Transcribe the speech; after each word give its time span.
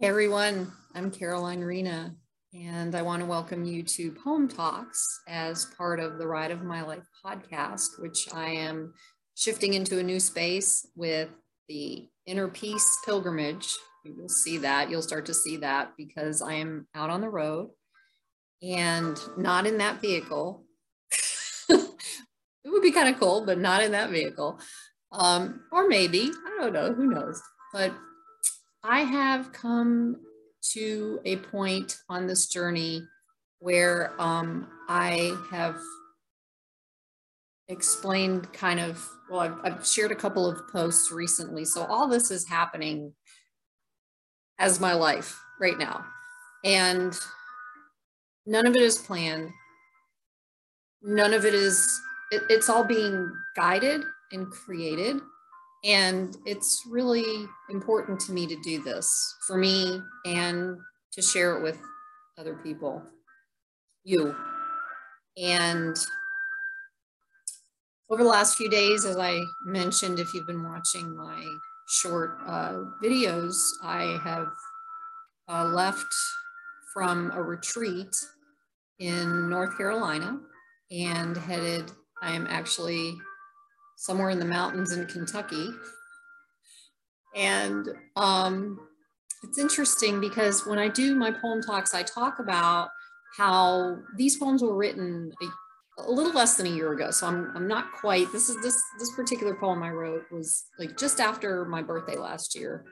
Hey 0.00 0.06
everyone, 0.06 0.70
I'm 0.94 1.10
Caroline 1.10 1.60
Rena, 1.60 2.14
and 2.54 2.94
I 2.94 3.02
want 3.02 3.18
to 3.18 3.26
welcome 3.26 3.64
you 3.64 3.82
to 3.82 4.12
Poem 4.12 4.46
Talks 4.46 5.22
as 5.26 5.64
part 5.76 5.98
of 5.98 6.18
the 6.18 6.26
Ride 6.28 6.52
of 6.52 6.62
My 6.62 6.82
Life 6.82 7.02
podcast, 7.26 7.98
which 8.00 8.32
I 8.32 8.46
am 8.50 8.94
shifting 9.34 9.74
into 9.74 9.98
a 9.98 10.02
new 10.04 10.20
space 10.20 10.86
with 10.94 11.30
the 11.68 12.06
Inner 12.26 12.46
Peace 12.46 12.96
Pilgrimage. 13.04 13.74
You'll 14.04 14.28
see 14.28 14.58
that, 14.58 14.88
you'll 14.88 15.02
start 15.02 15.26
to 15.26 15.34
see 15.34 15.56
that 15.56 15.94
because 15.98 16.42
I 16.42 16.52
am 16.52 16.86
out 16.94 17.10
on 17.10 17.20
the 17.20 17.28
road 17.28 17.70
and 18.62 19.18
not 19.36 19.66
in 19.66 19.78
that 19.78 20.00
vehicle. 20.00 20.64
it 21.68 21.90
would 22.66 22.82
be 22.82 22.92
kind 22.92 23.12
of 23.12 23.18
cool, 23.18 23.44
but 23.44 23.58
not 23.58 23.82
in 23.82 23.90
that 23.90 24.10
vehicle. 24.10 24.60
Um, 25.10 25.62
or 25.72 25.88
maybe, 25.88 26.30
I 26.30 26.62
don't 26.62 26.72
know, 26.72 26.94
who 26.94 27.06
knows. 27.06 27.42
But 27.72 27.92
I 28.82 29.00
have 29.00 29.52
come 29.52 30.20
to 30.72 31.20
a 31.24 31.36
point 31.36 31.98
on 32.08 32.26
this 32.26 32.46
journey 32.48 33.02
where 33.58 34.12
um, 34.20 34.68
I 34.88 35.36
have 35.50 35.78
explained 37.68 38.52
kind 38.52 38.80
of, 38.80 39.06
well, 39.30 39.40
I've, 39.40 39.58
I've, 39.64 39.86
shared 39.86 40.12
a 40.12 40.16
couple 40.16 40.46
of 40.46 40.68
posts 40.68 41.10
recently. 41.10 41.64
So 41.64 41.84
all 41.84 42.08
this 42.08 42.30
is 42.30 42.48
happening 42.48 43.12
as 44.58 44.80
my 44.80 44.94
life 44.94 45.38
right 45.60 45.78
now. 45.78 46.04
And 46.64 47.18
none 48.46 48.66
of 48.66 48.74
it 48.74 48.82
is 48.82 48.96
planned. 48.96 49.50
None 51.02 51.34
of 51.34 51.44
it 51.44 51.54
is, 51.54 51.86
it, 52.30 52.42
it's 52.48 52.68
all 52.68 52.84
being 52.84 53.30
guided 53.56 54.02
and 54.32 54.50
created 54.50 55.20
and 55.84 56.36
it's 56.44 56.82
really 56.88 57.46
important 57.70 58.18
to 58.20 58.32
me 58.32 58.46
to 58.46 58.56
do 58.62 58.82
this 58.82 59.36
for 59.46 59.56
me 59.56 60.00
and 60.26 60.76
to 61.12 61.22
share 61.22 61.56
it 61.56 61.62
with 61.62 61.78
other 62.36 62.54
people, 62.56 63.02
you. 64.04 64.34
And 65.36 65.96
over 68.10 68.22
the 68.22 68.28
last 68.28 68.56
few 68.56 68.68
days, 68.68 69.04
as 69.04 69.16
I 69.16 69.38
mentioned, 69.66 70.18
if 70.18 70.32
you've 70.34 70.46
been 70.46 70.68
watching 70.68 71.16
my 71.16 71.44
short 71.88 72.38
uh, 72.46 72.84
videos, 73.02 73.56
I 73.82 74.18
have 74.24 74.48
uh, 75.48 75.64
left 75.64 76.06
from 76.92 77.30
a 77.32 77.42
retreat 77.42 78.14
in 78.98 79.48
North 79.48 79.76
Carolina 79.76 80.40
and 80.90 81.36
headed, 81.36 81.92
I 82.22 82.32
am 82.32 82.46
actually 82.48 83.16
somewhere 83.98 84.30
in 84.30 84.38
the 84.38 84.44
mountains 84.44 84.92
in 84.92 85.04
Kentucky. 85.06 85.68
And 87.34 87.88
um, 88.16 88.78
it's 89.42 89.58
interesting 89.58 90.20
because 90.20 90.64
when 90.64 90.78
I 90.78 90.88
do 90.88 91.16
my 91.16 91.32
poem 91.32 91.60
talks, 91.60 91.94
I 91.94 92.04
talk 92.04 92.38
about 92.38 92.90
how 93.36 93.98
these 94.16 94.36
poems 94.36 94.62
were 94.62 94.76
written 94.76 95.32
a, 95.42 96.02
a, 96.02 96.10
little 96.10 96.32
less 96.32 96.56
than 96.56 96.66
a 96.66 96.70
year 96.70 96.92
ago. 96.92 97.10
So 97.10 97.26
I'm, 97.26 97.52
I'm 97.56 97.66
not 97.66 97.92
quite, 97.92 98.30
this 98.32 98.48
is 98.48 98.62
this, 98.62 98.80
this 99.00 99.12
particular 99.16 99.56
poem 99.56 99.82
I 99.82 99.90
wrote 99.90 100.22
was 100.30 100.64
like 100.78 100.96
just 100.96 101.20
after 101.20 101.64
my 101.64 101.82
birthday 101.82 102.16
last 102.16 102.54
year. 102.54 102.84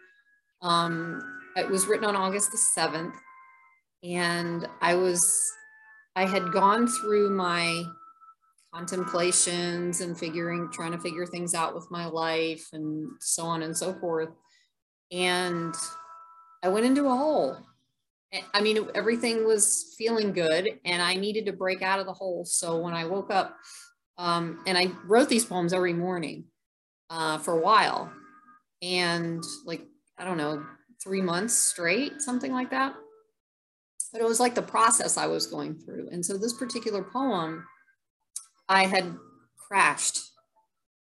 Um, 0.61 1.23
it 1.55 1.71
was 1.71 1.87
written 1.87 2.05
on 2.05 2.17
August 2.17 2.51
the 2.51 2.59
7th. 2.81 3.15
And 4.03 4.69
I 4.83 4.97
was, 4.97 5.53
I 6.17 6.27
had 6.27 6.53
gone 6.53 6.89
through 6.89 7.31
my 7.31 7.85
contemplations 8.75 10.01
and 10.01 10.19
figuring, 10.19 10.69
trying 10.73 10.93
to 10.93 10.99
figure 10.99 11.27
things 11.27 11.55
out 11.55 11.75
with 11.75 11.91
my 11.91 12.07
life 12.07 12.69
and 12.73 13.09
so 13.21 13.45
on 13.45 13.63
and 13.63 13.77
so 13.77 13.95
forth. 13.95 14.31
And 15.11 15.75
I 16.63 16.69
went 16.69 16.87
into 16.87 17.07
a 17.07 17.17
hole. 17.17 17.57
I 18.53 18.61
mean, 18.61 18.89
everything 18.95 19.47
was 19.47 19.95
feeling 19.97 20.33
good 20.33 20.69
and 20.85 21.01
I 21.01 21.15
needed 21.15 21.47
to 21.47 21.53
break 21.53 21.81
out 21.81 22.01
of 22.01 22.07
the 22.07 22.13
hole. 22.13 22.45
So 22.45 22.79
when 22.79 22.93
I 22.93 23.07
woke 23.07 23.33
up, 23.33 23.57
um, 24.19 24.63
and 24.67 24.77
I 24.77 24.91
wrote 25.05 25.29
these 25.29 25.45
poems 25.45 25.73
every 25.73 25.93
morning 25.93 26.45
uh, 27.11 27.39
for 27.39 27.55
a 27.55 27.61
while 27.61 28.13
and 28.83 29.43
like, 29.65 29.87
I 30.19 30.25
don't 30.25 30.39
know, 30.39 30.65
three 31.03 31.23
months 31.23 31.55
straight, 31.55 32.21
something 32.21 32.53
like 32.53 32.71
that. 32.71 32.95
But 34.13 34.23
it 34.23 34.29
was 34.29 34.41
like 34.41 34.55
the 34.55 34.63
process 34.63 35.17
I 35.17 35.27
was 35.27 35.47
going 35.47 35.79
through. 35.79 36.09
And 36.11 36.25
so 36.25 36.39
this 36.39 36.55
particular 36.55 37.03
poem 37.03 37.65
I 38.69 38.87
had 38.87 39.17
crashed. 39.69 40.21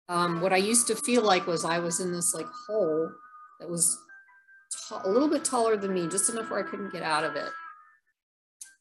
Um, 0.08 0.40
what 0.40 0.52
I 0.52 0.56
used 0.56 0.86
to 0.86 0.96
feel 0.96 1.22
like 1.22 1.46
was 1.46 1.64
I 1.64 1.78
was 1.78 2.00
in 2.00 2.12
this 2.12 2.34
like 2.34 2.46
hole 2.66 3.10
that 3.60 3.68
was 3.68 3.98
a 5.04 5.08
little 5.08 5.28
bit 5.28 5.44
taller 5.44 5.76
than 5.76 5.92
me, 5.92 6.08
just 6.08 6.30
enough 6.30 6.50
where 6.50 6.64
I 6.64 6.68
couldn't 6.68 6.92
get 6.92 7.02
out 7.02 7.24
of 7.24 7.36
it. 7.36 7.50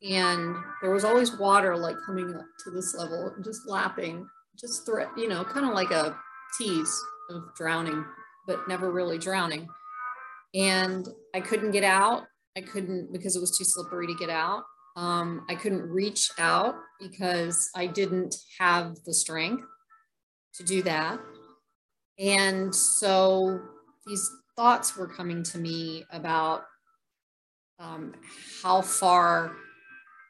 And 0.03 0.55
there 0.81 0.91
was 0.91 1.03
always 1.03 1.37
water 1.37 1.75
like 1.75 1.95
coming 2.05 2.33
up 2.33 2.45
to 2.63 2.71
this 2.71 2.95
level, 2.95 3.33
just 3.43 3.67
lapping, 3.67 4.27
just 4.57 4.87
you 5.17 5.27
know, 5.27 5.43
kind 5.43 5.65
of 5.65 5.73
like 5.73 5.91
a 5.91 6.17
tease 6.57 6.95
of 7.29 7.43
drowning, 7.55 8.05
but 8.45 8.67
never 8.67 8.91
really 8.91 9.17
drowning. 9.17 9.67
And 10.53 11.07
I 11.35 11.41
couldn't 11.41 11.71
get 11.71 11.83
out. 11.83 12.27
I 12.55 12.61
couldn't 12.61 13.11
because 13.11 13.35
it 13.35 13.39
was 13.39 13.57
too 13.57 13.65
slippery 13.65 14.07
to 14.07 14.15
get 14.15 14.29
out. 14.29 14.63
Um, 14.97 15.45
I 15.47 15.53
couldn't 15.53 15.83
reach 15.83 16.31
out 16.39 16.75
because 16.99 17.69
I 17.75 17.85
didn't 17.85 18.35
have 18.59 18.95
the 19.05 19.13
strength 19.13 19.63
to 20.55 20.63
do 20.63 20.81
that. 20.83 21.19
And 22.17 22.73
so 22.73 23.61
these 24.07 24.27
thoughts 24.55 24.97
were 24.97 25.07
coming 25.07 25.43
to 25.43 25.59
me 25.59 26.03
about 26.11 26.63
um, 27.79 28.15
how 28.63 28.81
far 28.81 29.55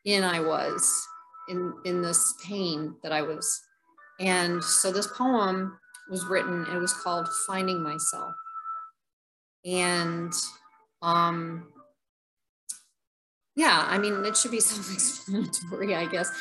in 0.03 0.25
I 0.25 0.41
was 0.41 1.07
in, 1.47 1.73
in 1.85 2.01
this 2.01 2.33
pain 2.45 2.93
that 3.03 3.13
I 3.13 3.21
was. 3.21 3.61
And 4.19 4.61
so 4.61 4.91
this 4.91 5.07
poem 5.07 5.79
was 6.09 6.25
written, 6.25 6.65
it 6.73 6.77
was 6.77 6.91
called 6.91 7.29
Finding 7.47 7.81
Myself. 7.81 8.33
And 9.65 10.33
um, 11.01 11.67
yeah, 13.57 13.85
I 13.87 13.97
mean, 13.97 14.23
it 14.23 14.37
should 14.37 14.51
be 14.51 14.59
self-explanatory, 14.61 15.95
I 15.95 16.05
guess. 16.05 16.31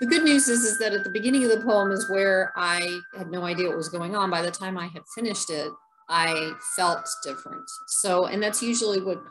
The 0.00 0.06
good 0.06 0.24
news 0.24 0.48
is, 0.48 0.64
is 0.64 0.78
that 0.80 0.92
at 0.92 1.04
the 1.04 1.10
beginning 1.10 1.44
of 1.44 1.50
the 1.50 1.64
poem 1.64 1.92
is 1.92 2.10
where 2.10 2.52
I 2.56 2.98
had 3.16 3.30
no 3.30 3.44
idea 3.44 3.68
what 3.68 3.76
was 3.76 3.88
going 3.88 4.16
on. 4.16 4.28
By 4.28 4.42
the 4.42 4.50
time 4.50 4.76
I 4.76 4.88
had 4.88 5.02
finished 5.14 5.50
it, 5.50 5.70
I 6.08 6.52
felt 6.76 7.08
different. 7.22 7.64
So, 7.86 8.26
and 8.26 8.42
that's 8.42 8.60
usually 8.60 9.00
what 9.00 9.22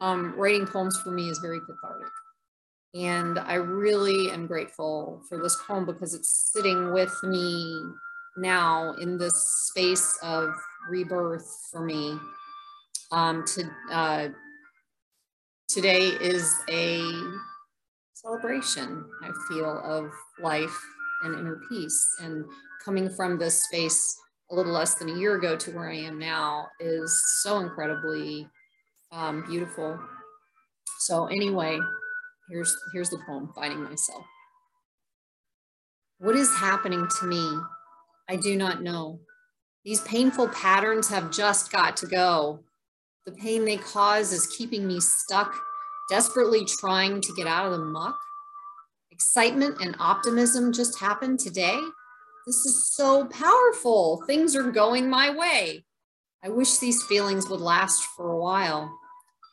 um, 0.00 0.34
writing 0.36 0.64
poems 0.64 0.96
for 1.00 1.10
me 1.10 1.28
is 1.28 1.40
very 1.40 1.58
cathartic. 1.60 2.12
And 2.94 3.38
I 3.40 3.54
really 3.54 4.30
am 4.30 4.46
grateful 4.46 5.22
for 5.28 5.42
this 5.42 5.56
poem 5.66 5.84
because 5.84 6.14
it's 6.14 6.52
sitting 6.54 6.92
with 6.92 7.14
me 7.24 7.82
now 8.36 8.94
in 9.00 9.18
this 9.18 9.34
space 9.70 10.16
of 10.22 10.54
rebirth 10.88 11.48
for 11.70 11.84
me 11.84 12.16
um, 13.10 13.44
to 13.46 13.68
uh, 13.90 14.28
today 15.72 16.08
is 16.20 16.54
a 16.68 17.02
celebration, 18.12 19.04
I 19.22 19.30
feel, 19.48 19.80
of 19.84 20.10
life 20.38 20.76
and 21.24 21.38
inner 21.38 21.60
peace. 21.68 22.06
And 22.20 22.44
coming 22.84 23.08
from 23.08 23.38
this 23.38 23.64
space 23.64 24.18
a 24.50 24.54
little 24.54 24.72
less 24.72 24.96
than 24.96 25.08
a 25.08 25.18
year 25.18 25.36
ago 25.36 25.56
to 25.56 25.70
where 25.70 25.88
I 25.88 25.96
am 25.96 26.18
now 26.18 26.66
is 26.78 27.40
so 27.42 27.60
incredibly 27.60 28.46
um, 29.12 29.44
beautiful. 29.46 29.98
So 30.98 31.26
anyway, 31.26 31.78
here's, 32.50 32.76
here's 32.92 33.08
the 33.08 33.20
poem, 33.26 33.50
Finding 33.54 33.82
Myself. 33.82 34.24
What 36.18 36.36
is 36.36 36.54
happening 36.54 37.08
to 37.20 37.26
me? 37.26 37.58
I 38.28 38.36
do 38.36 38.56
not 38.56 38.82
know. 38.82 39.20
These 39.84 40.02
painful 40.02 40.48
patterns 40.48 41.08
have 41.08 41.30
just 41.30 41.72
got 41.72 41.96
to 41.98 42.06
go. 42.06 42.60
The 43.24 43.32
pain 43.32 43.64
they 43.64 43.76
cause 43.76 44.32
is 44.32 44.46
keeping 44.48 44.86
me 44.86 45.00
stuck, 45.00 45.54
desperately 46.08 46.64
trying 46.64 47.20
to 47.20 47.34
get 47.34 47.46
out 47.46 47.66
of 47.66 47.72
the 47.72 47.84
muck. 47.84 48.18
Excitement 49.10 49.80
and 49.80 49.96
optimism 49.98 50.72
just 50.72 50.98
happened 50.98 51.38
today. 51.38 51.80
This 52.46 52.66
is 52.66 52.92
so 52.94 53.26
powerful. 53.26 54.22
Things 54.26 54.56
are 54.56 54.70
going 54.70 55.08
my 55.08 55.30
way. 55.34 55.84
I 56.44 56.48
wish 56.48 56.78
these 56.78 57.02
feelings 57.04 57.48
would 57.48 57.60
last 57.60 58.02
for 58.16 58.30
a 58.32 58.38
while. 58.38 58.92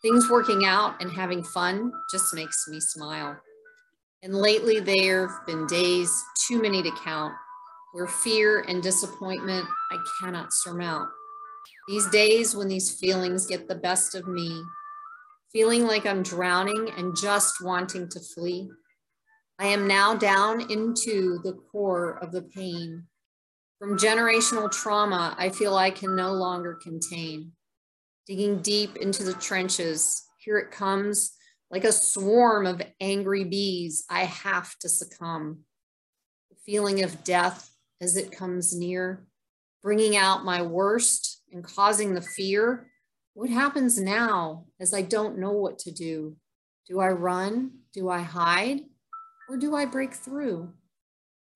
Things 0.02 0.30
working 0.30 0.66
out 0.66 1.00
and 1.02 1.12
having 1.12 1.44
fun 1.44 1.92
just 2.12 2.34
makes 2.34 2.68
me 2.68 2.80
smile. 2.80 3.38
And 4.24 4.34
lately 4.34 4.80
there 4.80 5.28
have 5.28 5.46
been 5.46 5.68
days, 5.68 6.12
too 6.48 6.62
many 6.62 6.82
to 6.82 6.92
count, 7.04 7.34
where 7.94 8.08
fear 8.08 8.62
and 8.68 8.82
disappointment 8.82 9.66
I 9.92 9.98
cannot 10.20 10.52
surmount. 10.52 11.10
These 11.88 12.08
days 12.10 12.56
when 12.56 12.68
these 12.68 13.00
feelings 13.00 13.46
get 13.46 13.68
the 13.68 13.76
best 13.76 14.16
of 14.16 14.28
me, 14.28 14.64
feeling 15.52 15.88
like 15.88 16.06
I'm 16.06 16.24
drowning 16.24 16.92
and 16.98 17.16
just 17.16 17.64
wanting 17.64 18.10
to 18.10 18.20
flee, 18.20 18.70
I 19.58 19.68
am 19.68 19.88
now 19.88 20.16
down 20.16 20.72
into 20.72 21.40
the 21.44 21.54
core 21.72 22.18
of 22.22 22.32
the 22.32 22.44
pain. 22.44 23.08
From 23.80 23.98
generational 23.98 24.72
trauma, 24.72 25.36
I 25.38 25.50
feel 25.50 25.76
I 25.76 25.92
can 25.92 26.16
no 26.16 26.32
longer 26.34 26.76
contain. 26.76 27.54
Digging 28.28 28.62
deep 28.62 28.98
into 28.98 29.24
the 29.24 29.34
trenches, 29.34 30.24
Here 30.38 30.58
it 30.58 30.72
comes 30.72 31.34
like 31.72 31.84
a 31.84 31.92
swarm 31.92 32.66
of 32.66 32.82
angry 33.00 33.44
bees. 33.44 34.06
I 34.10 34.26
have 34.26 34.78
to 34.80 34.90
succumb. 34.90 35.60
The 36.50 36.58
feeling 36.66 37.04
of 37.04 37.24
death 37.24 37.70
as 38.02 38.16
it 38.16 38.32
comes 38.32 38.76
near, 38.76 39.26
bringing 39.84 40.16
out 40.16 40.46
my 40.46 40.62
worst 40.62 41.42
and 41.52 41.64
causing 41.64 42.14
the 42.14 42.22
fear. 42.22 42.92
What 43.40 43.50
happens 43.50 43.98
now 43.98 44.66
as 44.82 44.94
I 44.94 45.02
don't 45.02 45.40
know 45.40 45.54
what 45.54 45.80
to 45.80 45.92
do? 45.92 46.36
Do 46.90 47.00
I 47.00 47.08
run? 47.08 47.72
Do 47.94 48.10
I 48.10 48.20
hide? 48.20 48.82
Or 49.48 49.56
do 49.56 49.78
I 49.78 49.86
break 49.86 50.14
through? 50.14 50.74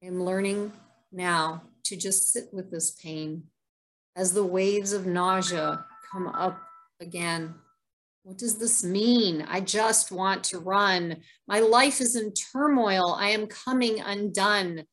I'm 0.02 0.24
learning 0.24 0.72
now 1.12 1.64
to 1.84 1.98
just 1.98 2.32
sit 2.32 2.46
with 2.54 2.72
this 2.72 2.92
pain 2.92 3.48
as 4.16 4.32
the 4.32 4.46
waves 4.46 4.94
of 4.94 5.06
nausea 5.06 5.84
come 6.10 6.30
up 6.30 6.58
again. 7.02 7.54
What 8.22 8.38
does 8.38 8.60
this 8.60 8.82
mean? 8.82 9.46
I 9.50 9.60
just 9.60 10.10
want 10.10 10.42
to 10.46 10.60
run. 10.60 11.18
My 11.50 11.60
life 11.60 12.00
is 12.00 12.16
in 12.16 12.32
turmoil. 12.32 13.14
I 13.20 13.32
am 13.32 13.46
coming 13.46 14.00
undone. 14.00 14.86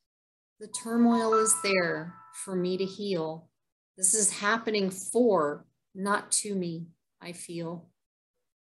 The 0.59 0.67
turmoil 0.83 1.35
is 1.35 1.55
there 1.63 2.17
for 2.45 2.57
me 2.57 2.77
to 2.79 2.85
heal. 2.85 3.49
This 3.97 4.13
is 4.13 4.41
happening 4.41 4.91
for, 4.91 5.67
not 5.95 6.31
to 6.33 6.55
me, 6.55 6.87
I 7.21 7.33
feel. 7.33 7.89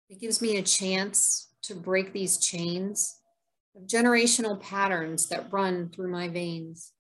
It 0.09 0.21
gives 0.21 0.41
me 0.41 0.57
a 0.57 0.63
chance 0.63 1.49
to 1.63 1.75
break 1.75 2.13
these 2.13 2.39
chains 2.39 3.21
of 3.77 3.87
generational 3.87 4.61
patterns 4.61 5.29
that 5.29 5.53
run 5.53 5.91
through 5.91 6.11
my 6.11 6.29
veins. 6.29 6.93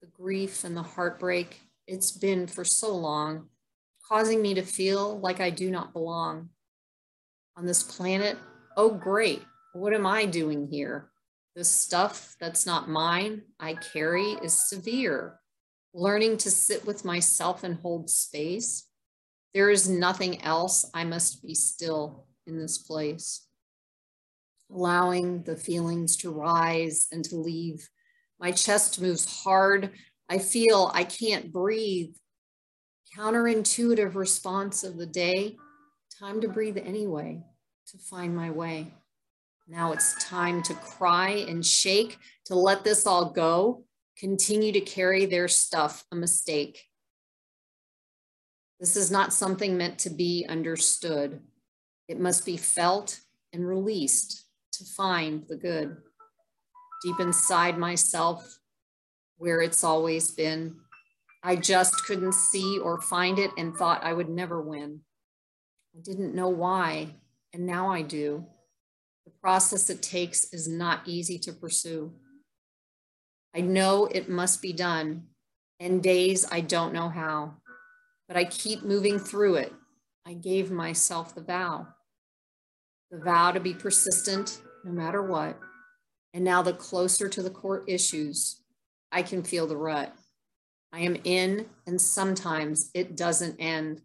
The 0.00 0.08
grief 0.08 0.64
and 0.64 0.76
the 0.76 0.82
heartbreak 0.82 1.60
it's 1.86 2.12
been 2.12 2.46
for 2.46 2.64
so 2.64 2.94
long, 2.94 3.48
causing 4.08 4.40
me 4.40 4.54
to 4.54 4.62
feel 4.62 5.18
like 5.20 5.40
I 5.40 5.50
do 5.50 5.70
not 5.70 5.92
belong 5.92 6.50
on 7.56 7.66
this 7.66 7.82
planet. 7.82 8.38
Oh, 8.76 8.90
great. 8.90 9.42
What 9.72 9.92
am 9.92 10.06
I 10.06 10.24
doing 10.26 10.68
here? 10.68 11.10
The 11.54 11.64
stuff 11.64 12.36
that's 12.40 12.66
not 12.66 12.88
mine, 12.88 13.42
I 13.60 13.74
carry, 13.74 14.32
is 14.42 14.68
severe. 14.68 15.38
Learning 15.92 16.38
to 16.38 16.50
sit 16.50 16.86
with 16.86 17.04
myself 17.04 17.64
and 17.64 17.76
hold 17.76 18.08
space. 18.08 18.86
There 19.54 19.70
is 19.70 19.88
nothing 19.88 20.42
else. 20.42 20.88
I 20.94 21.04
must 21.04 21.42
be 21.42 21.54
still 21.54 22.26
in 22.46 22.58
this 22.58 22.78
place. 22.78 23.46
Allowing 24.70 25.42
the 25.42 25.56
feelings 25.56 26.16
to 26.18 26.30
rise 26.30 27.06
and 27.12 27.24
to 27.26 27.36
leave. 27.36 27.88
My 28.40 28.50
chest 28.50 29.00
moves 29.00 29.42
hard. 29.42 29.90
I 30.28 30.38
feel 30.38 30.90
I 30.94 31.04
can't 31.04 31.52
breathe. 31.52 32.14
Counterintuitive 33.16 34.14
response 34.14 34.84
of 34.84 34.96
the 34.96 35.06
day. 35.06 35.56
Time 36.18 36.40
to 36.40 36.48
breathe 36.48 36.78
anyway, 36.78 37.42
to 37.88 37.98
find 37.98 38.34
my 38.34 38.50
way. 38.50 38.94
Now 39.68 39.92
it's 39.92 40.14
time 40.24 40.62
to 40.64 40.74
cry 40.74 41.44
and 41.48 41.64
shake, 41.64 42.18
to 42.46 42.54
let 42.54 42.84
this 42.84 43.06
all 43.06 43.30
go, 43.30 43.84
continue 44.16 44.72
to 44.72 44.80
carry 44.80 45.26
their 45.26 45.48
stuff, 45.48 46.04
a 46.10 46.16
mistake. 46.16 46.84
This 48.82 48.96
is 48.96 49.12
not 49.12 49.32
something 49.32 49.78
meant 49.78 50.00
to 50.00 50.10
be 50.10 50.44
understood. 50.48 51.40
It 52.08 52.18
must 52.18 52.44
be 52.44 52.56
felt 52.56 53.20
and 53.52 53.64
released 53.64 54.46
to 54.72 54.84
find 54.84 55.46
the 55.48 55.54
good. 55.54 55.98
Deep 57.04 57.20
inside 57.20 57.78
myself, 57.78 58.58
where 59.36 59.60
it's 59.60 59.84
always 59.84 60.32
been, 60.32 60.74
I 61.44 61.54
just 61.54 62.04
couldn't 62.06 62.34
see 62.34 62.80
or 62.80 63.00
find 63.00 63.38
it 63.38 63.52
and 63.56 63.72
thought 63.72 64.02
I 64.02 64.14
would 64.14 64.28
never 64.28 64.60
win. 64.60 65.02
I 65.96 66.00
didn't 66.02 66.34
know 66.34 66.48
why, 66.48 67.14
and 67.52 67.64
now 67.64 67.88
I 67.88 68.02
do. 68.02 68.44
The 69.26 69.32
process 69.40 69.90
it 69.90 70.02
takes 70.02 70.52
is 70.52 70.66
not 70.66 71.06
easy 71.06 71.38
to 71.38 71.52
pursue. 71.52 72.14
I 73.54 73.60
know 73.60 74.06
it 74.06 74.28
must 74.28 74.60
be 74.60 74.72
done, 74.72 75.28
and 75.78 76.02
days 76.02 76.44
I 76.50 76.62
don't 76.62 76.92
know 76.92 77.08
how, 77.08 77.58
but 78.32 78.38
I 78.38 78.44
keep 78.44 78.82
moving 78.82 79.18
through 79.18 79.56
it. 79.56 79.74
I 80.24 80.32
gave 80.32 80.70
myself 80.70 81.34
the 81.34 81.42
vow, 81.42 81.88
the 83.10 83.18
vow 83.18 83.52
to 83.52 83.60
be 83.60 83.74
persistent 83.74 84.62
no 84.86 84.90
matter 84.90 85.22
what. 85.22 85.58
And 86.32 86.42
now, 86.42 86.62
the 86.62 86.72
closer 86.72 87.28
to 87.28 87.42
the 87.42 87.50
court 87.50 87.84
issues, 87.88 88.62
I 89.10 89.22
can 89.22 89.42
feel 89.42 89.66
the 89.66 89.76
rut. 89.76 90.14
I 90.94 91.00
am 91.00 91.18
in, 91.24 91.66
and 91.86 92.00
sometimes 92.00 92.90
it 92.94 93.18
doesn't 93.18 93.60
end. 93.60 94.00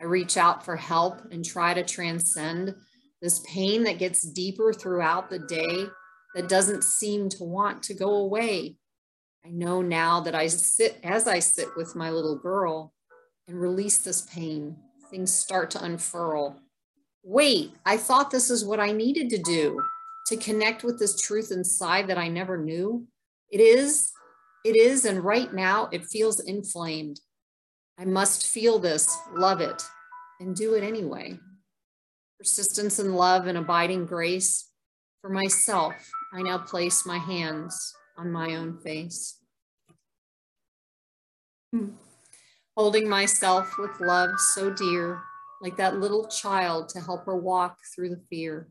I 0.00 0.06
reach 0.06 0.36
out 0.36 0.64
for 0.64 0.74
help 0.74 1.20
and 1.30 1.44
try 1.44 1.74
to 1.74 1.84
transcend 1.84 2.74
this 3.22 3.38
pain 3.46 3.84
that 3.84 4.00
gets 4.00 4.22
deeper 4.22 4.72
throughout 4.72 5.30
the 5.30 5.38
day 5.38 5.86
that 6.34 6.48
doesn't 6.48 6.82
seem 6.82 7.28
to 7.28 7.44
want 7.44 7.84
to 7.84 7.94
go 7.94 8.16
away. 8.16 8.78
I 9.46 9.50
know 9.50 9.80
now 9.80 10.18
that 10.22 10.34
I 10.34 10.48
sit, 10.48 10.98
as 11.04 11.28
I 11.28 11.38
sit 11.38 11.68
with 11.76 11.94
my 11.94 12.10
little 12.10 12.36
girl 12.36 12.92
and 13.48 13.60
release 13.60 13.98
this 13.98 14.22
pain, 14.22 14.76
things 15.10 15.32
start 15.32 15.70
to 15.72 15.84
unfurl. 15.84 16.60
Wait, 17.22 17.72
I 17.86 17.96
thought 17.96 18.30
this 18.30 18.50
is 18.50 18.64
what 18.64 18.80
I 18.80 18.92
needed 18.92 19.30
to 19.30 19.38
do 19.38 19.82
to 20.26 20.36
connect 20.36 20.84
with 20.84 20.98
this 20.98 21.20
truth 21.20 21.52
inside 21.52 22.08
that 22.08 22.18
I 22.18 22.28
never 22.28 22.56
knew. 22.56 23.06
It 23.50 23.60
is, 23.60 24.12
it 24.64 24.76
is, 24.76 25.04
and 25.04 25.24
right 25.24 25.52
now 25.52 25.88
it 25.92 26.06
feels 26.06 26.40
inflamed. 26.40 27.20
I 27.98 28.04
must 28.04 28.46
feel 28.46 28.78
this, 28.78 29.16
love 29.32 29.60
it, 29.60 29.82
and 30.40 30.56
do 30.56 30.74
it 30.74 30.82
anyway 30.82 31.38
persistence 32.44 32.98
and 32.98 33.16
love 33.16 33.46
and 33.46 33.56
abiding 33.56 34.04
grace. 34.04 34.68
For 35.22 35.30
myself, 35.30 35.94
I 36.34 36.42
now 36.42 36.58
place 36.58 37.06
my 37.06 37.16
hands 37.16 37.94
on 38.18 38.30
my 38.30 38.56
own 38.56 38.76
face. 38.76 39.38
Hmm. 41.72 41.92
Holding 42.76 43.08
myself 43.08 43.78
with 43.78 44.00
love 44.00 44.30
so 44.52 44.68
dear, 44.68 45.22
like 45.62 45.76
that 45.76 46.00
little 46.00 46.26
child 46.26 46.88
to 46.88 47.00
help 47.00 47.24
her 47.24 47.36
walk 47.36 47.78
through 47.94 48.08
the 48.08 48.22
fear. 48.28 48.68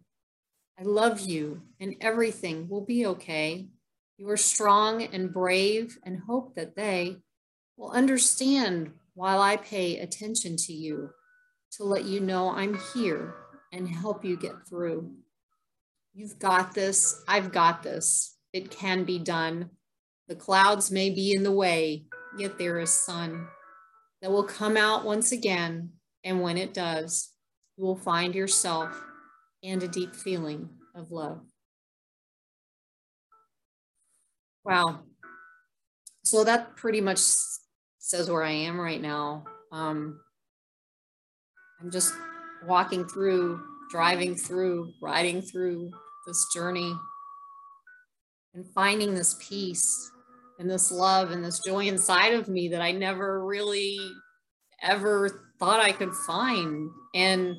I 0.78 0.84
love 0.84 1.22
you 1.22 1.62
and 1.80 1.96
everything 2.02 2.68
will 2.68 2.84
be 2.84 3.06
okay. 3.06 3.70
You 4.18 4.30
are 4.30 4.36
strong 4.36 5.04
and 5.04 5.34
brave 5.34 5.98
and 6.04 6.20
hope 6.20 6.54
that 6.56 6.76
they 6.76 7.20
will 7.78 7.92
understand 7.92 8.92
while 9.14 9.40
I 9.40 9.56
pay 9.56 10.00
attention 10.00 10.58
to 10.58 10.74
you 10.74 11.12
to 11.78 11.86
let 11.86 12.04
you 12.04 12.20
know 12.20 12.50
I'm 12.50 12.78
here 12.94 13.36
and 13.72 13.88
help 13.88 14.26
you 14.26 14.36
get 14.36 14.68
through. 14.68 15.14
You've 16.14 16.40
got 16.40 16.74
this. 16.74 17.24
I've 17.26 17.54
got 17.54 17.84
this. 17.84 18.36
It 18.52 18.70
can 18.70 19.06
be 19.06 19.18
done. 19.18 19.70
The 20.28 20.36
clouds 20.36 20.92
may 20.92 21.10
be 21.10 21.34
in 21.34 21.44
the 21.44 21.54
way, 21.54 22.04
yet 22.38 22.58
there 22.58 22.80
is 22.80 22.92
sun 22.92 23.48
that 24.24 24.32
will 24.32 24.46
come 24.46 24.78
out 24.78 25.04
once 25.04 25.34
again. 25.34 25.92
And 26.24 26.42
when 26.42 26.58
it 26.58 26.74
does, 26.74 27.34
you 27.78 27.84
will 27.84 27.98
find 27.98 28.34
yourself 28.34 29.04
and 29.62 29.84
a 29.84 29.88
deep 29.88 30.16
feeling 30.16 30.70
of 30.96 31.12
love. 31.12 31.42
Wow. 34.64 35.02
So 36.24 36.46
that 36.46 36.78
pretty 36.78 37.02
much 37.02 37.20
says 38.00 38.30
where 38.30 38.44
I 38.44 38.52
am 38.52 38.80
right 38.80 39.02
now. 39.02 39.44
Um, 39.74 40.22
I'm 41.82 41.92
just 41.92 42.14
walking 42.66 43.06
through, 43.06 43.62
driving 43.92 44.36
through, 44.36 44.94
riding 45.02 45.42
through 45.42 45.92
this 46.26 46.48
journey 46.54 46.96
and 48.54 48.66
finding 48.74 49.14
this 49.14 49.36
peace 49.42 50.13
and 50.60 50.70
this 50.70 50.92
love 50.92 51.32
and 51.32 51.44
this 51.44 51.60
joy 51.60 51.86
inside 51.86 52.34
of 52.34 52.48
me 52.48 52.70
that 52.70 52.82
I 52.82 52.92
never 52.92 53.46
really 53.46 53.98
ever 54.82 55.48
thought 55.60 55.80
I 55.80 55.92
could 55.92 56.14
find. 56.14 56.90
And 57.16 57.56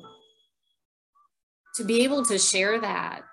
to 1.75 1.83
be 1.83 2.03
able 2.03 2.23
to 2.25 2.37
share 2.37 2.79
that 2.79 3.23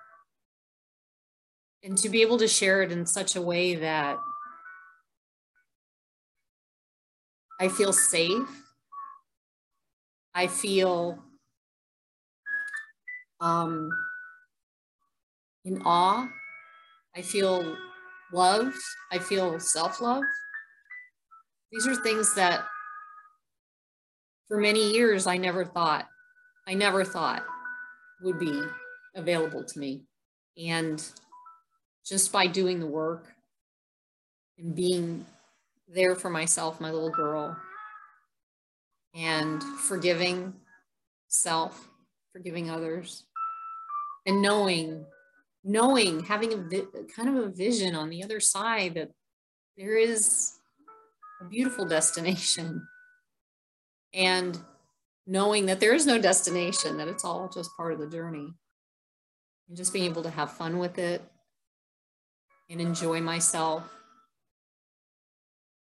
and 1.83 1.97
to 1.97 2.09
be 2.09 2.21
able 2.21 2.37
to 2.37 2.47
share 2.47 2.81
it 2.81 2.91
in 2.91 3.05
such 3.05 3.35
a 3.35 3.41
way 3.41 3.75
that 3.75 4.17
I 7.59 7.67
feel 7.67 7.93
safe. 7.93 8.47
I 10.33 10.47
feel 10.47 11.19
um, 13.39 13.89
in 15.63 15.81
awe. 15.85 16.27
I 17.15 17.21
feel 17.21 17.77
love. 18.33 18.73
I 19.11 19.19
feel 19.19 19.59
self 19.59 20.01
love. 20.01 20.23
These 21.71 21.87
are 21.87 21.95
things 21.95 22.35
that 22.35 22.65
for 24.47 24.57
many 24.57 24.93
years 24.93 25.27
I 25.27 25.37
never 25.37 25.65
thought, 25.65 26.07
I 26.67 26.73
never 26.73 27.03
thought 27.03 27.43
would 28.21 28.39
be 28.39 28.61
available 29.15 29.63
to 29.63 29.79
me. 29.79 30.03
And 30.57 31.03
just 32.05 32.31
by 32.31 32.47
doing 32.47 32.79
the 32.79 32.87
work 32.87 33.27
and 34.57 34.75
being 34.75 35.25
there 35.87 36.15
for 36.15 36.29
myself, 36.29 36.79
my 36.81 36.91
little 36.91 37.09
girl, 37.09 37.57
and 39.15 39.63
forgiving 39.63 40.53
self 41.27 41.89
forgiving 42.33 42.71
others, 42.71 43.25
and 44.25 44.41
knowing, 44.41 45.05
knowing, 45.63 46.23
having 46.25 46.53
a 46.53 46.57
vi- 46.57 46.87
kind 47.15 47.29
of 47.29 47.35
a 47.35 47.49
vision 47.49 47.95
on 47.95 48.09
the 48.09 48.23
other 48.23 48.39
side 48.39 48.95
that 48.95 49.11
there 49.77 49.95
is 49.95 50.53
a 51.41 51.45
beautiful 51.45 51.85
destination. 51.85 52.87
And 54.13 54.59
knowing 55.25 55.65
that 55.67 55.79
there 55.79 55.93
is 55.93 56.05
no 56.05 56.19
destination, 56.19 56.97
that 56.97 57.07
it's 57.07 57.25
all 57.25 57.49
just 57.49 57.75
part 57.75 57.93
of 57.93 57.99
the 57.99 58.07
journey. 58.07 58.53
And 59.67 59.77
just 59.77 59.93
being 59.93 60.05
able 60.05 60.23
to 60.23 60.29
have 60.29 60.51
fun 60.51 60.77
with 60.77 60.99
it 60.99 61.23
and 62.69 62.81
enjoy 62.81 63.21
myself. 63.21 63.83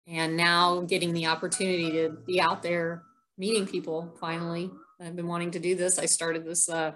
And 0.07 0.37
now 0.37 0.81
getting 0.81 1.13
the 1.13 1.25
opportunity 1.25 1.91
to 1.91 2.09
be 2.25 2.39
out 2.39 2.61
there 2.61 3.03
meeting 3.37 3.65
people 3.65 4.13
finally. 4.19 4.69
I've 5.01 5.15
been 5.15 5.27
wanting 5.27 5.51
to 5.51 5.59
do 5.59 5.75
this. 5.75 5.99
I 5.99 6.05
started 6.05 6.45
this 6.45 6.69
uh, 6.69 6.91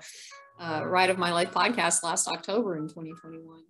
uh, 0.59 0.83
Ride 0.85 1.09
of 1.09 1.17
My 1.17 1.31
Life 1.31 1.51
podcast 1.51 2.03
last 2.03 2.27
October 2.27 2.75
in 2.77 2.87
2021. 2.87 3.63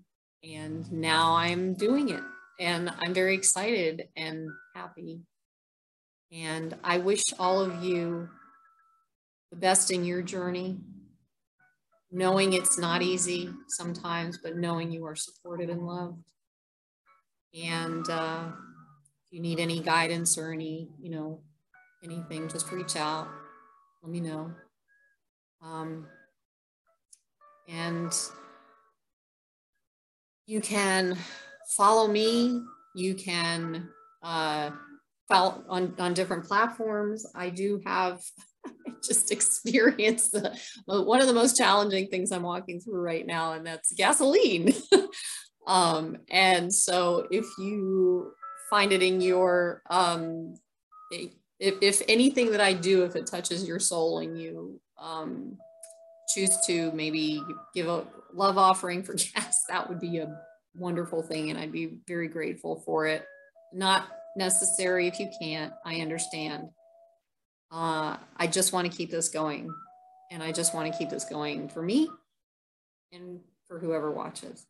And 0.43 0.91
now 0.91 1.35
I'm 1.35 1.73
doing 1.73 2.09
it. 2.09 2.23
And 2.59 2.91
I'm 2.99 3.13
very 3.13 3.35
excited 3.35 4.07
and 4.17 4.49
happy. 4.75 5.21
And 6.31 6.75
I 6.83 6.97
wish 6.97 7.23
all 7.37 7.61
of 7.61 7.83
you 7.83 8.29
the 9.51 9.57
best 9.57 9.91
in 9.91 10.03
your 10.03 10.21
journey, 10.21 10.77
knowing 12.11 12.53
it's 12.53 12.77
not 12.77 13.01
easy 13.01 13.49
sometimes, 13.67 14.37
but 14.37 14.57
knowing 14.57 14.91
you 14.91 15.05
are 15.05 15.15
supported 15.15 15.69
and 15.69 15.85
loved. 15.85 16.23
And 17.53 18.07
uh, 18.09 18.43
if 19.25 19.31
you 19.31 19.41
need 19.41 19.59
any 19.59 19.79
guidance 19.79 20.37
or 20.37 20.51
any, 20.51 20.89
you 20.99 21.09
know, 21.09 21.41
anything, 22.03 22.49
just 22.49 22.71
reach 22.71 22.95
out. 22.95 23.27
Let 24.03 24.11
me 24.11 24.19
know. 24.19 24.51
Um, 25.63 26.07
and 27.69 28.11
you 30.47 30.59
can 30.59 31.15
follow 31.77 32.07
me. 32.07 32.63
You 32.95 33.13
can 33.13 33.89
uh, 34.23 34.71
follow 35.27 35.63
on, 35.69 35.93
on 35.99 36.13
different 36.13 36.45
platforms. 36.45 37.25
I 37.35 37.49
do 37.49 37.81
have 37.85 38.19
just 39.03 39.31
experienced 39.31 40.31
the, 40.31 40.57
one 40.87 41.21
of 41.21 41.27
the 41.27 41.33
most 41.33 41.55
challenging 41.55 42.07
things 42.07 42.31
I'm 42.31 42.43
walking 42.43 42.79
through 42.79 43.01
right 43.01 43.25
now, 43.25 43.53
and 43.53 43.65
that's 43.65 43.93
gasoline. 43.93 44.73
um, 45.67 46.17
and 46.31 46.73
so 46.73 47.27
if 47.29 47.45
you 47.59 48.31
find 48.71 48.91
it 48.91 49.03
in 49.03 49.21
your, 49.21 49.83
um, 49.89 50.55
if, 51.11 51.75
if 51.81 52.01
anything 52.07 52.51
that 52.51 52.61
I 52.61 52.73
do, 52.73 53.03
if 53.03 53.15
it 53.15 53.27
touches 53.27 53.67
your 53.67 53.79
soul 53.79 54.19
and 54.19 54.39
you 54.41 54.81
um, 54.99 55.57
choose 56.33 56.57
to 56.67 56.91
maybe 56.91 57.43
give 57.73 57.87
a 57.87 58.05
love 58.33 58.57
offering 58.57 59.03
for 59.03 59.13
gas, 59.35 59.63
that 59.69 59.87
would 59.89 59.99
be 59.99 60.17
a 60.17 60.39
wonderful 60.75 61.21
thing. 61.21 61.49
And 61.49 61.59
I'd 61.59 61.71
be 61.71 61.97
very 62.07 62.27
grateful 62.27 62.81
for 62.85 63.07
it. 63.07 63.25
Not 63.73 64.07
necessary 64.35 65.07
if 65.07 65.19
you 65.19 65.29
can't, 65.41 65.73
I 65.85 66.01
understand 66.01 66.69
uh, 67.71 68.17
I 68.37 68.47
just 68.47 68.73
want 68.73 68.91
to 68.91 68.97
keep 68.97 69.11
this 69.11 69.29
going. 69.29 69.69
And 70.31 70.43
I 70.43 70.51
just 70.51 70.73
want 70.73 70.91
to 70.91 70.97
keep 70.97 71.09
this 71.09 71.25
going 71.25 71.69
for 71.69 71.81
me 71.81 72.07
and 73.11 73.39
for 73.67 73.79
whoever 73.79 74.11
watches. 74.11 74.65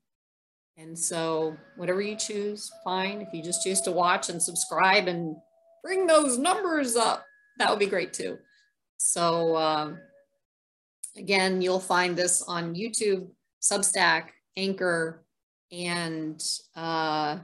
And 0.78 0.98
so, 0.98 1.58
whatever 1.76 2.02
you 2.02 2.16
choose, 2.16 2.72
fine. 2.86 3.22
If 3.22 3.34
you 3.34 3.44
just 3.44 3.64
choose 3.64 3.82
to 3.82 3.92
watch 3.92 4.30
and 4.30 4.42
subscribe 4.42 5.10
and 5.10 5.36
bring 5.84 6.08
those 6.08 6.38
numbers 6.38 6.96
up, 6.96 7.26
that 7.58 7.70
would 7.70 7.80
be 7.80 7.88
great 7.88 8.14
too. 8.14 8.38
So, 8.98 9.56
uh, 9.56 9.96
again, 11.18 11.62
you'll 11.62 11.80
find 11.80 12.16
this 12.16 12.42
on 12.42 12.76
YouTube, 12.76 13.30
Substack, 13.62 14.30
Anchor, 14.58 15.24
and 15.72 16.42
uh, 16.76 17.38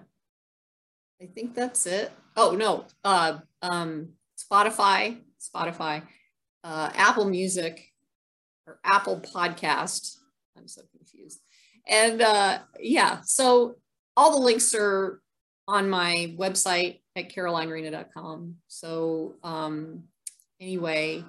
I 1.22 1.26
think 1.34 1.56
that's 1.56 1.86
it. 1.86 2.12
Oh, 2.36 2.56
no, 2.56 2.86
uh, 3.04 3.40
um, 3.62 4.10
Spotify, 4.38 5.18
Spotify, 5.40 6.04
uh, 6.64 6.92
Apple 6.96 7.26
Music, 7.26 7.92
or 8.68 8.80
Apple 8.84 9.22
Podcast. 9.22 10.18
I'm 10.58 10.68
so 10.68 10.82
confused. 10.96 11.42
And 11.88 12.22
uh, 12.22 12.60
yeah, 12.80 13.22
so 13.24 13.76
all 14.18 14.32
the 14.32 14.46
links 14.46 14.74
are 14.74 15.22
on 15.68 15.90
my 15.90 16.36
website 16.38 17.00
at 17.16 17.34
carolinerena.com. 17.34 18.56
So 18.68 19.36
um, 19.44 20.04
anyway, 20.60 21.24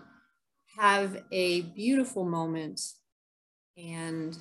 have 0.79 1.23
a 1.33 1.63
beautiful 1.63 2.25
moment 2.25 2.81
and 3.77 4.37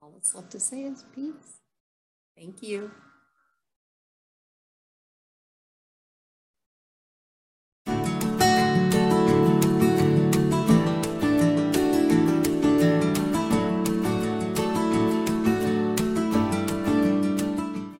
all 0.00 0.10
that's 0.12 0.34
left 0.34 0.50
to 0.52 0.60
say 0.60 0.82
is 0.84 1.04
peace. 1.14 1.60
Thank 2.36 2.62
you. 2.62 2.90